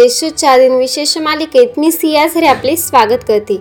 [0.00, 3.56] देशूच्या दिनविशेष मालिकेत मी सिया झरे आपले स्वागत करते.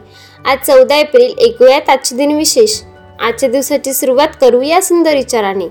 [0.45, 2.79] आज चौदा एप्रिल ऐकूयात आजचे दिनविशेष
[3.19, 5.67] आजच्या दिवसाची सुरुवात करू या सुंदर विचाराने.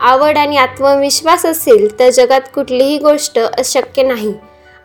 [0.00, 4.34] आवड आणि आत्मविश्वास असेल तर जगात कुठलीही गोष्ट अशक्य नाही.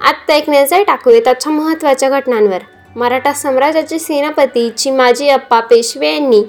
[0.02, 2.60] आत्ता एक नजर टाकूयात आजच्या महत्त्वाच्या घटनांवर.
[2.96, 6.44] मराठा साम्राज्याचे सेनापती चिमाजी अप्पा पेशवे यांनी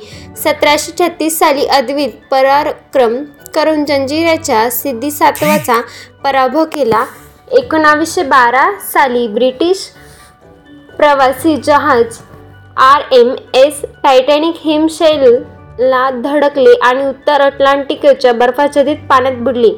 [0.44, 3.22] सतराशे छत्तीस साली अद्वित पराक्रम
[3.54, 5.80] करून जंजिऱ्याच्या सिद्धी सातवाचा
[6.24, 7.04] पराभव केला.
[7.56, 9.86] एकोणावीसशे बारा साली ब्रिटिश
[10.96, 12.18] प्रवासी जहाज
[12.76, 19.70] आर एम एस टायटॅनिक हिमशैलला धडकले आणि उत्तर अटलांटिकच्या बर्फाच्छादित पाण्यात बुडले.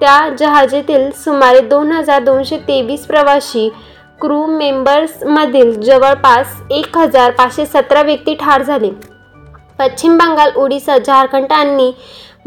[0.00, 3.68] त्या जहाजातील सुमारे दोन हजार दोनशे तेवीस प्रवासी
[4.20, 8.90] क्रू मेंबर्समधील जवळपास एक हजार पाचशे सतरा व्यक्ती ठार झाले.
[9.78, 11.92] पश्चिम बंगाल ओडिसा झारखंड आणि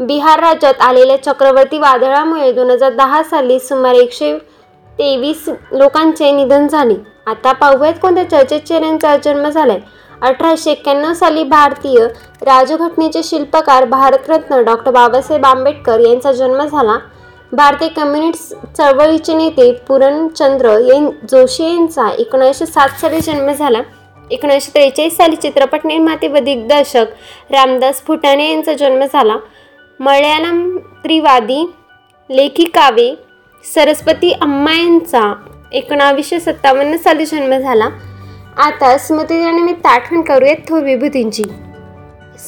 [0.00, 4.32] बिहार राज्यात आलेल्या चक्रवर्ती वादळामुळे दोन हजार दहा साली सुमारे एकशे
[4.98, 6.94] तेवीस लोकांचे निधन झाले.
[7.26, 9.78] आता पाहूयात कोणत्या चर्चेत चेहऱ्यांचा जन्म झालाय.
[10.22, 12.06] अठराशे एक्क्याण्णव साली भारतीय
[12.42, 16.98] राजघटनेचे शिल्पकार भारतरत्न डॉक्टर बाबासाहेब आंबेडकर यांचा जन्म झाला.
[17.52, 23.80] भारतीय कम्युनिस्ट चळवळीचे नेते पुरणचंद्र यां जोशी यांचा एकोणीसशे सात साली जन्म झाला.
[24.30, 27.06] एकोणीसशे त्रेचाळीस साली चित्रपट निर्माते व दिग्दर्शक
[27.50, 29.36] रामदास फुटाणे यांचा जन्म झाला.
[30.00, 31.64] मल्याळम त्रिवादी
[32.30, 33.14] लेखिकावे
[33.64, 35.32] सरस्वती अम्मा यांचा
[35.72, 37.88] एकोणावीसशे सत्तावन्न साली जन्म झाला.
[38.56, 41.42] आता स्मृतिदिनानिमित्त आठवण करूयात थो विभूतींची.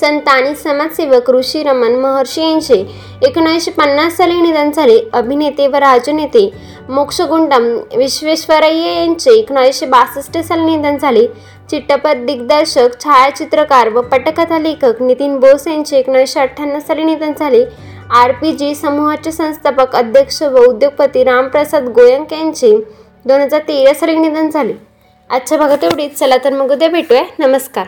[0.00, 2.74] संत आणि समाजसेवक ऋषी रमन महर्षी यांचे
[3.22, 4.98] एकोणीसशे पन्नास साली निधन झाले.
[5.12, 6.50] अभिनेते व राजनेते
[6.88, 11.26] मोक्षगुंडम विश्वेश्वरय्य यांचे एकोणीसशे बासष्ट साली निधन झाले.
[11.70, 17.64] चित्रपट दिग्दर्शक छायाचित्रकार व पटकथा लेखक नितीन बोस यांचे एकोणीसशे अठ्ठ्याण्णव साली निधन झाले.
[18.14, 22.76] आर पी जी समूहाचे संस्थापक अध्यक्ष व उद्योगपती रामप्रसाद गोयंक यांचे
[23.24, 24.74] दोन हजार तेरा साली निधन झाले.
[25.30, 26.18] आजच्या भागात एवढीच.
[26.18, 27.22] चला तर मग उद्या भेटूया.
[27.38, 27.86] नमस्कार.